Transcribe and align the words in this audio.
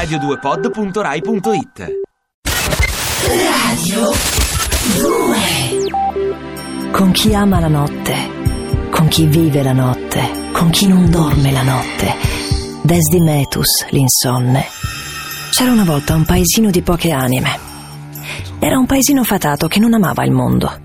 radio2pod.rai.it 0.00 2.00
Radio 3.26 4.10
2 4.96 5.36
Con 6.90 7.10
chi 7.10 7.34
ama 7.34 7.60
la 7.60 7.68
notte, 7.68 8.14
con 8.90 9.08
chi 9.08 9.26
vive 9.26 9.62
la 9.62 9.74
notte, 9.74 10.48
con 10.52 10.70
chi 10.70 10.86
non 10.86 11.10
dorme 11.10 11.52
la 11.52 11.62
notte. 11.62 12.14
Desdimetus, 12.80 13.88
l'insonne. 13.90 14.64
C'era 15.50 15.70
una 15.70 15.84
volta 15.84 16.14
un 16.14 16.24
paesino 16.24 16.70
di 16.70 16.80
poche 16.80 17.10
anime. 17.10 17.58
Era 18.58 18.78
un 18.78 18.86
paesino 18.86 19.22
fatato 19.22 19.66
che 19.66 19.80
non 19.80 19.92
amava 19.92 20.24
il 20.24 20.32
mondo. 20.32 20.80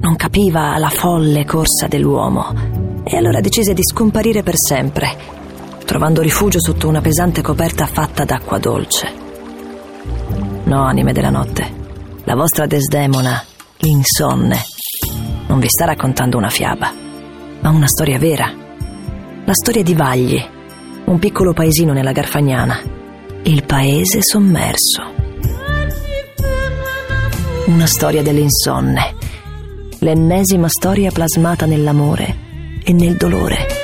Non 0.00 0.16
capiva 0.16 0.76
la 0.76 0.90
folle 0.90 1.46
corsa 1.46 1.86
dell'uomo 1.86 2.52
e 3.04 3.16
allora 3.16 3.40
decise 3.40 3.72
di 3.72 3.82
scomparire 3.82 4.42
per 4.42 4.58
sempre, 4.58 5.33
trovando 5.84 6.22
rifugio 6.22 6.60
sotto 6.60 6.88
una 6.88 7.00
pesante 7.00 7.42
coperta 7.42 7.86
fatta 7.86 8.24
d'acqua 8.24 8.58
dolce. 8.58 9.12
No, 10.64 10.82
anime 10.84 11.12
della 11.12 11.30
notte, 11.30 11.70
la 12.24 12.34
vostra 12.34 12.66
Desdemona, 12.66 13.42
l'insonne, 13.78 14.58
non 15.46 15.58
vi 15.58 15.68
sta 15.68 15.84
raccontando 15.84 16.38
una 16.38 16.48
fiaba, 16.48 16.92
ma 17.60 17.70
una 17.70 17.86
storia 17.86 18.18
vera. 18.18 18.50
La 19.44 19.52
storia 19.52 19.82
di 19.82 19.94
Vagli, 19.94 20.42
un 21.04 21.18
piccolo 21.18 21.52
paesino 21.52 21.92
nella 21.92 22.12
Garfagnana, 22.12 22.80
il 23.42 23.64
paese 23.64 24.22
sommerso. 24.22 25.12
Una 27.66 27.86
storia 27.86 28.22
dell'insonne, 28.22 29.14
l'ennesima 29.98 30.68
storia 30.68 31.10
plasmata 31.10 31.66
nell'amore 31.66 32.36
e 32.82 32.92
nel 32.92 33.16
dolore. 33.16 33.83